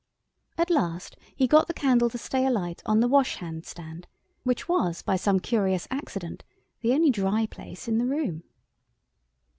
At 0.57 0.71
last 0.71 1.15
he 1.35 1.45
got 1.45 1.67
the 1.67 1.75
candle 1.75 2.09
to 2.09 2.17
stay 2.17 2.43
alight 2.47 2.81
on 2.87 3.01
the 3.01 3.07
washhand 3.07 3.67
stand, 3.67 4.07
which 4.41 4.67
was, 4.67 5.03
by 5.03 5.15
some 5.15 5.39
curious 5.39 5.87
accident, 5.91 6.43
the 6.79 6.93
only 6.93 7.11
dry 7.11 7.45
place 7.45 7.87
in 7.87 7.99
the 7.99 8.05
room. 8.07 8.41